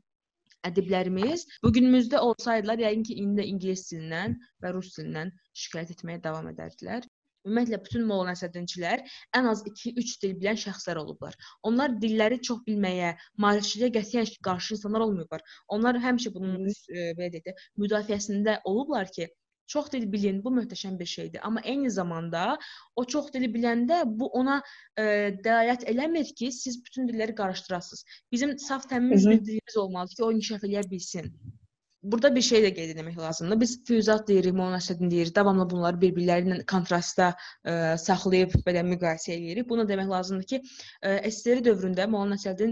ədiblərimiz 0.68 1.46
bu 1.63 1.72
günümüzdə 1.75 2.20
olsaydılar, 2.25 2.82
yəqin 2.86 3.06
ki, 3.10 3.16
indi 3.24 3.42
də 3.42 3.48
ingilis 3.54 3.86
dilindən 3.92 4.36
və 4.63 4.74
rus 4.75 4.92
dilindən 4.98 5.32
şikayət 5.63 5.96
etməyə 5.96 6.22
davam 6.25 6.50
edərdilər. 6.51 7.08
Ümumiyyətlə 7.48 7.78
bütün 7.86 8.04
Molla 8.08 8.34
Nəsrəddinçilər 8.34 9.04
ən 9.39 9.46
az 9.51 9.62
2-3 9.68 10.16
dil 10.24 10.34
bilən 10.42 10.58
şəxslər 10.63 11.00
olublar. 11.01 11.38
Onlar 11.70 11.96
dilləri 12.01 12.42
çox 12.50 12.66
bilməyə, 12.66 13.13
maarifçiliyə 13.46 13.94
qətiyyən 13.96 14.34
qarşı 14.48 14.75
insanlar 14.75 15.06
olmayıblar. 15.08 15.46
Onlar 15.78 16.01
həmişə 16.04 16.34
bunun 16.36 16.68
e, 16.68 16.74
belə 17.20 17.30
deyək 17.36 17.48
də 17.48 17.56
müdafiəsində 17.84 18.58
olublar 18.74 19.12
ki, 19.16 19.30
Çox 19.70 19.92
dil 19.94 20.06
bilin, 20.12 20.44
bu 20.44 20.52
möhtəşəm 20.56 21.00
bir 21.00 21.06
şeydir. 21.06 21.42
Amma 21.48 21.62
eyni 21.62 21.92
zamanda 21.92 22.58
o 22.96 23.06
çox 23.06 23.30
dili 23.34 23.52
biləndə 23.54 24.02
bu 24.22 24.30
ona 24.42 24.56
e, 24.98 25.04
dəlalət 25.46 25.86
eləmir 25.94 26.34
ki, 26.40 26.52
siz 26.52 26.80
bütün 26.86 27.08
dilləri 27.12 27.36
qarışdırasınız. 27.38 28.06
Bizim 28.32 28.58
saf 28.60 28.90
təmiz 28.90 29.30
bir 29.30 29.46
dilimiz 29.46 29.78
olmalıdır 29.78 30.16
ki, 30.16 30.24
o 30.24 30.32
inkişaf 30.32 30.66
edə 30.70 30.84
bilsin. 30.92 31.30
Burada 32.03 32.29
bir 32.36 32.44
şey 32.48 32.62
də 32.63 32.70
qeyd 32.75 32.91
etmək 32.94 33.18
lazımdır. 33.20 33.60
Biz 33.60 33.72
füyuzat 33.88 34.27
deyirik, 34.27 34.53
monoşədin 34.56 35.10
deyirik. 35.12 35.34
Davamlı 35.36 35.65
bunları 35.70 36.00
bir-birləri 36.01 36.48
ilə 36.48 36.60
kontrastda 36.72 37.25
ə, 37.34 37.74
e, 37.74 37.74
saxlayıb 38.00 38.53
belə 38.68 38.84
müqayisə 38.88 39.34
edirik. 39.36 39.68
Bunu 39.70 39.84
demək 39.89 40.08
lazımdır 40.13 40.48
ki, 40.51 40.60
ə, 40.62 41.18
e, 41.18 41.32
SSR 41.32 41.60
dövründə 41.65 42.06
Molla 42.08 42.38
Nəsrəddin 42.38 42.72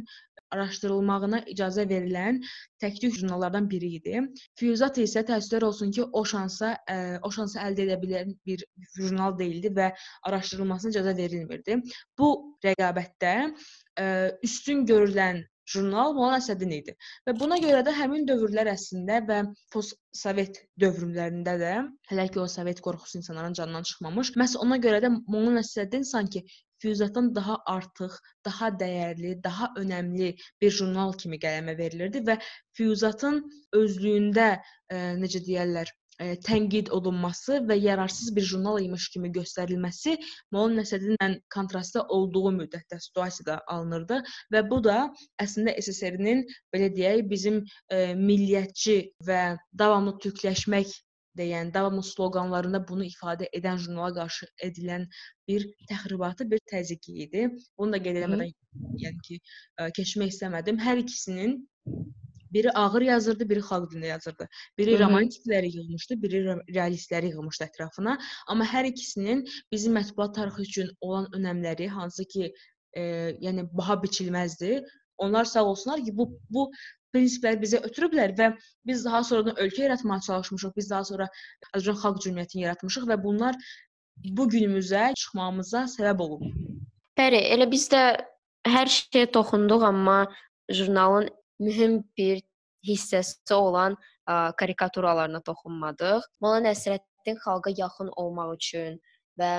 araşdırılmağına 0.55 1.41
icazə 1.51 1.84
verilən 1.89 2.39
təkcə 2.84 3.10
jurnallardan 3.17 3.67
biri 3.74 3.89
idi. 3.98 4.24
Füyuzat 4.62 5.01
isə 5.03 5.25
təəssüflər 5.27 5.67
olsun 5.67 5.91
ki, 5.98 6.07
o 6.07 6.24
şansa 6.31 6.72
ə, 6.88 6.98
o 7.19 7.34
şansı 7.39 7.60
əldə 7.65 7.84
edə 7.89 8.00
bilən 8.05 8.31
bir 8.48 8.63
jurnal 8.96 9.36
deyildi 9.43 9.74
və 9.81 9.91
araşdırılmasına 10.31 10.96
icazə 10.96 11.17
verilmirdi. 11.19 11.81
Bu 12.17 12.31
rəqabətdə 12.63 13.36
ə, 13.43 14.07
üstün 14.48 14.88
görülən 14.88 15.43
jurnal 15.74 16.13
Molla 16.17 16.38
Nəsrəddin 16.38 16.74
idi. 16.77 16.93
Və 17.27 17.33
buna 17.39 17.57
görə 17.63 17.81
də 17.88 17.93
həmin 17.97 18.27
dövrlər 18.29 18.69
əslində 18.71 19.19
və 19.29 19.39
postsovet 19.74 20.62
dövrlərində 20.83 21.57
də 21.62 21.74
hələ 22.12 22.27
ki 22.33 22.41
o 22.43 22.47
sovet 22.51 22.79
qorxusu 22.86 23.19
insanların 23.21 23.57
canından 23.59 23.88
çıxmamış, 23.89 24.33
məhz 24.41 24.55
ona 24.63 24.79
görə 24.88 25.03
də 25.05 25.12
Molla 25.17 25.57
Nəsrəddin 25.59 26.07
sanki 26.13 26.45
Füyuzatdan 26.81 27.31
daha 27.36 27.55
artıq, 27.74 28.17
daha 28.45 28.67
dəyərli, 28.81 29.31
daha 29.43 29.71
önəmli 29.81 30.27
bir 30.62 30.75
jurnal 30.79 31.15
kimi 31.21 31.39
qələmə 31.41 31.74
verilirdi 31.79 32.21
və 32.27 32.36
Füyuzatın 32.77 33.39
özlüyündə 33.79 34.50
e, 34.53 35.00
necə 35.24 35.41
deyirlər, 35.47 35.89
tənqid 36.19 36.89
olunması 36.97 37.62
və 37.69 37.77
yararsız 37.77 38.36
bir 38.36 38.45
jurnal 38.51 38.79
imiş 38.81 39.09
kimi 39.13 39.29
göstərilməsi 39.36 40.15
Molla 40.55 40.81
Nəsrəddinlə 40.81 41.29
kontrastda 41.53 42.05
olduğu 42.17 42.53
müddətdə 42.59 43.00
situasiyada 43.07 43.59
alınırdı 43.74 44.21
və 44.53 44.63
bu 44.69 44.81
da 44.83 45.00
əslində 45.43 45.75
SSR-nin 45.81 46.45
belə 46.74 46.89
deyək, 46.95 47.25
bizim 47.29 47.62
e, 47.63 48.15
milliyyətçi 48.15 48.97
və 49.27 49.41
davamlı 49.77 50.17
türkləşmək 50.24 50.95
deyən, 51.38 51.74
davamlı 51.74 52.03
sloqanlarında 52.03 52.82
bunu 52.89 53.06
ifadə 53.08 53.50
edən 53.60 53.79
jurnala 53.84 54.13
qarşı 54.20 54.48
edilən 54.67 55.08
bir 55.48 55.65
təxribatı, 55.89 56.50
bir 56.51 56.62
təzyiqi 56.72 57.17
idi. 57.25 57.48
Bunu 57.77 57.98
da 57.98 58.03
qeyd 58.03 58.22
eləmədən, 58.22 58.53
yəni 59.06 59.25
ki, 59.27 59.41
keçmək 60.00 60.34
istəmədim. 60.36 60.79
Hər 60.88 61.03
ikisinin 61.03 61.60
biri 62.53 62.72
ağır 62.72 63.01
yazırdı, 63.01 63.50
biri 63.50 63.60
xalq 63.70 63.89
dilində 63.91 64.08
yazırdı. 64.08 64.48
Biri 64.77 64.91
Hı 64.91 64.96
-hı. 64.96 65.03
romantikləri 65.03 65.72
yığmışdı, 65.77 66.22
biri 66.24 66.39
realistləri 66.77 67.32
yığmışdı 67.34 67.65
ətrafına. 67.70 68.17
Amma 68.48 68.65
hər 68.65 68.86
ikisinin 68.88 69.46
bizim 69.72 69.98
mətbuat 69.98 70.34
tarixi 70.36 70.62
üçün 70.62 70.89
olan 71.01 71.25
önəmləri, 71.38 71.88
hansı 71.88 72.25
ki, 72.25 72.53
e, 72.94 73.01
yəni 73.46 73.67
baha 73.74 73.96
biçilməzdir. 74.03 74.84
Onlar 75.17 75.46
sağ 75.46 75.65
olsunlar 75.65 76.06
ki, 76.06 76.17
bu 76.17 76.39
bu 76.50 76.72
prinsipləri 77.15 77.59
bizə 77.61 77.81
ötürüblər 77.87 78.33
və 78.37 78.51
biz 78.87 79.03
daha 79.05 79.23
sonradan 79.23 79.59
ölkə 79.63 79.85
yaratmağa 79.85 80.19
çalışmışıq. 80.27 80.73
Biz 80.75 80.89
daha 80.89 81.03
sonra 81.11 81.27
Azərbaycan 81.73 82.01
Xalq 82.03 82.23
Cümhuriyyətini 82.25 82.65
yaratmışıq 82.65 83.07
və 83.11 83.19
bunlar 83.23 83.59
bu 84.37 84.47
günümüzə 84.49 85.11
çıxmağımıza 85.13 85.85
səbəb 85.93 86.23
olub. 86.25 86.45
Bəli, 87.17 87.41
elə 87.55 87.69
biz 87.71 87.87
də 87.93 88.03
hər 88.67 88.91
şeyə 88.91 89.31
toxunduq, 89.33 89.83
amma 89.85 90.19
jurnalın 90.69 91.29
mühüm 91.59 92.01
bir 92.17 92.41
hissəsi 92.87 93.53
olan 93.53 93.95
ə, 93.97 94.53
karikaturalarına 94.59 95.41
toxunmadıq. 95.45 96.25
Molla 96.41 96.63
Nəsrəddin 96.69 97.39
xalqa 97.43 97.73
yaxın 97.77 98.11
olmaq 98.15 98.55
üçün 98.57 98.99
və 99.39 99.51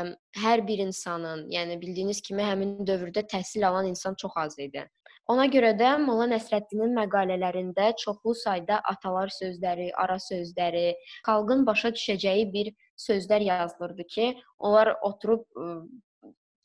hər 0.42 0.64
bir 0.66 0.82
insanın, 0.82 1.46
yəni 1.54 1.78
bildiyiniz 1.80 2.20
kimi 2.22 2.42
həmin 2.42 2.78
dövrdə 2.86 3.24
təhsil 3.30 3.66
alan 3.68 3.86
insan 3.90 4.14
çox 4.18 4.32
az 4.36 4.58
idi. 4.58 4.84
Ona 5.28 5.44
görə 5.52 5.75
də 5.76 5.90
Molla 6.00 6.25
Nəsrəddinin 6.30 6.94
məqalələrində 6.97 7.90
çoxlu 8.00 8.32
sayda 8.42 8.78
atalar 8.92 9.28
sözləri, 9.35 9.90
ara 10.04 10.16
sözləri, 10.25 10.94
xalqın 11.26 11.66
başa 11.68 11.90
düşəcəyi 11.92 12.47
bir 12.54 12.70
sözlər 12.97 13.44
yazılırdı 13.44 14.06
ki, 14.14 14.28
onlar 14.58 14.94
oturub 15.04 15.44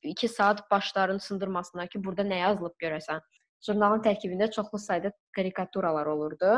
2 0.04 0.28
saat 0.28 0.64
başlarını 0.72 1.20
sındırmasınlar 1.20 1.90
ki, 1.92 2.04
burada 2.06 2.24
nə 2.28 2.40
yazılıb 2.40 2.78
görəsən. 2.80 3.20
Jurnalın 3.68 4.04
tərkibində 4.04 4.48
çoxlu 4.52 4.80
sayda 4.80 5.12
karikaturalar 5.36 6.08
olurdu 6.12 6.56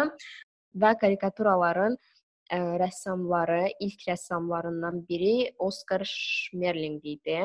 və 0.78 0.94
karikaturaların 1.02 1.98
ə, 1.98 2.62
rəssamları, 2.82 3.64
ilk 3.82 4.08
rəssamlarından 4.12 5.02
biri 5.10 5.56
Oskar 5.58 6.06
Schmerling 6.06 7.02
idi. 7.06 7.42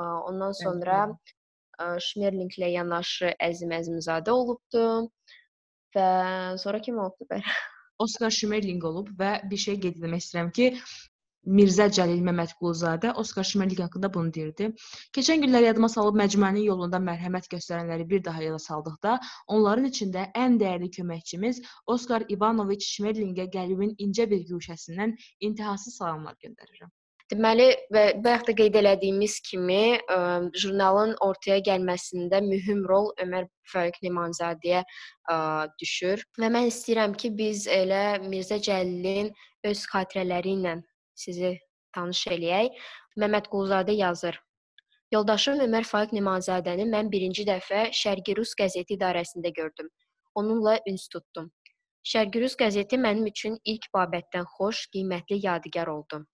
Ondan 0.00 0.52
sonra 0.56 1.04
Hı 1.82 2.00
Şmerlinqlə 2.06 2.68
yanaşı 2.72 3.32
Əzim 3.42 3.72
Əzimzadə 3.74 4.30
olubdu 4.30 4.82
və 5.96 6.08
sonra 6.62 6.80
kim 6.84 6.98
olubdu 7.04 7.26
bəri? 7.30 7.54
Oskar 8.04 8.34
Şmerlinq 8.36 8.84
olub 8.90 9.08
və 9.22 9.32
bir 9.50 9.60
şey 9.64 9.78
qeyd 9.84 9.98
etmək 9.98 10.22
istəyirəm 10.24 10.52
ki, 10.58 10.68
Mirzə 11.58 11.88
Cəlil 11.96 12.22
Məmmədquluzadə 12.28 13.12
Oskar 13.22 13.48
Şmerlinq 13.50 13.82
haqqında 13.82 14.12
bunu 14.14 14.30
deyirdi. 14.36 14.68
Keçən 15.18 15.42
günlər 15.44 15.66
yadıma 15.66 15.90
salıb 15.96 16.18
məcmuənin 16.22 16.68
yolunda 16.68 17.02
mərhəmət 17.10 17.50
göstərənləri 17.56 18.08
bir 18.14 18.24
daha 18.30 18.46
yada 18.46 18.62
saldıqda, 18.68 19.18
onların 19.56 19.90
içində 19.90 20.28
ən 20.46 20.60
dəyərli 20.62 20.92
köməkçimiz 21.00 21.62
Oskar 21.96 22.28
İvanoviç 22.36 22.86
Şmerlinqə 22.94 23.50
qəlbimin 23.58 23.96
incə 24.06 24.30
bir 24.34 24.46
güşəsindən 24.54 25.18
intihasız 25.50 25.98
salamlar 26.02 26.38
göndərirəm. 26.46 26.94
Deməli, 27.32 27.66
və 27.94 28.00
bayaq 28.20 28.42
da 28.44 28.52
qeyd 28.58 28.74
elədiyimiz 28.76 29.38
kimi, 29.46 29.96
ə, 29.96 30.16
jurnalın 30.52 31.14
ortaya 31.24 31.62
gəlməsində 31.64 32.42
mühüm 32.44 32.82
rol 32.90 33.06
Ömər 33.24 33.46
Faiq 33.72 33.94
Nemanzadəyə 34.04 34.82
ə, 34.84 35.36
düşür 35.80 36.20
və 36.42 36.50
mən 36.52 36.68
istəyirəm 36.68 37.14
ki, 37.16 37.30
biz 37.38 37.62
elə 37.72 38.18
Mirzə 38.26 38.58
Cəlilin 38.66 39.30
öz 39.64 39.84
xatirələri 39.94 40.52
ilə 40.58 40.74
sizi 41.22 41.54
tanış 41.96 42.26
eləyək. 42.36 42.76
Məmməd 43.24 43.48
Quluzadə 43.54 43.96
yazır. 43.96 44.36
Yoldaşım 45.16 45.64
Ömər 45.68 45.88
Faiq 45.88 46.12
Nemanzadəni 46.18 46.84
mən 46.92 47.08
birinci 47.14 47.46
dəfə 47.48 47.86
Şərqi 47.96 48.36
Rus 48.36 48.52
qəzeti 48.60 48.98
idarəsində 48.98 49.54
gördüm. 49.56 49.88
Onunla 50.36 50.76
üns 50.92 51.08
tutdum. 51.08 51.48
Şərqi 52.12 52.44
Rus 52.44 52.60
qəzeti 52.60 53.00
mənim 53.00 53.32
üçün 53.32 53.56
ilk 53.64 53.88
babətdən 53.96 54.44
xoş, 54.58 54.84
qiymətli 54.92 55.40
yadigar 55.46 55.88
oldu. 55.96 56.26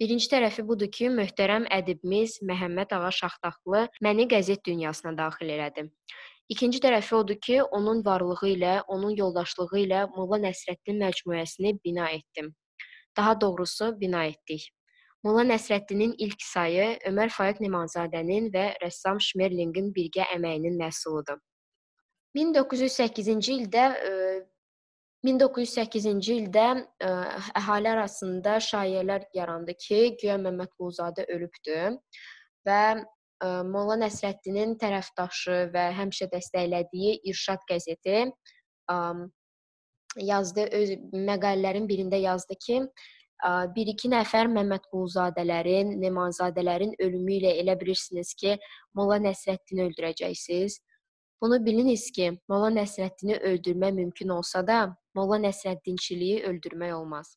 Birinci 0.00 0.28
tərəfi 0.28 0.60
budur 0.68 0.90
ki, 0.92 1.06
möhtərəm 1.08 1.64
ədibimiz 1.72 2.34
Məhəmməd 2.44 2.90
Ağa 2.92 3.12
Şaxtaxtlı 3.18 3.86
məni 4.04 4.26
qəzet 4.28 4.60
dünyasına 4.68 5.14
daxil 5.16 5.52
elədi. 5.54 5.86
İkinci 6.52 6.82
tərəfi 6.84 7.14
odur 7.16 7.38
ki, 7.46 7.62
onun 7.78 8.02
varlığı 8.04 8.50
ilə, 8.50 8.74
onun 8.92 9.16
yoldaşlığı 9.16 9.80
ilə 9.86 10.02
Molla 10.12 10.42
Nəsrəddin 10.44 11.00
məcmuəsini 11.00 11.72
bina 11.84 12.10
etdim. 12.18 12.52
Daha 13.16 13.40
doğrusu 13.40 13.94
bina 14.00 14.26
etdik. 14.28 14.68
Molla 15.24 15.46
Nəsrəddinin 15.48 16.12
ilk 16.28 16.44
sayı 16.44 16.90
Ömər 17.08 17.32
Faiq 17.32 17.64
Nemanzadənin 17.64 18.52
və 18.52 18.66
rəssam 18.84 19.16
Şmerlinqin 19.16 19.94
birgə 19.96 20.28
əməyinin 20.36 20.76
məhsuludur. 20.76 21.40
1908-ci 22.36 23.56
ildə 23.62 23.86
1908-ci 25.24 26.36
ildə 26.42 26.66
ə, 26.76 27.10
əhali 27.58 27.90
arasında 27.94 28.58
şayiələr 28.62 29.26
yarandı 29.34 29.74
ki, 29.80 30.00
güya 30.20 30.36
Məmmədquluzadə 30.42 31.26
ölübdü 31.32 31.80
və 32.68 32.82
ə, 32.96 33.48
Molla 33.70 33.96
Nəsrəddinin 34.04 34.76
tərəfdaşı 34.82 35.66
və 35.74 35.88
həmişə 35.96 36.28
dəstəklədiyi 36.34 37.18
İrşad 37.32 37.64
qəzeti 37.70 38.26
ə, 38.28 38.98
yazdı 40.20 40.68
öz 40.72 40.96
məqalələrin 41.12 41.88
birində 41.88 42.20
yazdı 42.20 42.56
ki, 42.66 42.80
bir-iki 43.76 44.08
nəfər 44.08 44.48
Məmmədquluzadələrin, 44.48 45.96
Nemanzadələrin 46.00 46.94
ölümü 47.04 47.34
ilə 47.40 47.52
elə 47.62 47.74
bilirsiniz 47.80 48.32
ki, 48.34 48.56
Molla 48.94 49.18
Nəsrəddini 49.20 49.84
öldürəcəksiniz. 49.90 50.78
Bunu 51.42 51.66
biliniz 51.66 52.10
ki, 52.16 52.30
Molla 52.48 52.70
Nəsrəddini 52.72 53.36
öldürmək 53.50 53.92
mümkün 53.94 54.28
olsa 54.28 54.62
da, 54.66 54.78
Molla 55.14 55.36
Nəsrəddinçiliyi 55.44 56.42
öldürmək 56.48 56.94
olmaz. 56.96 57.36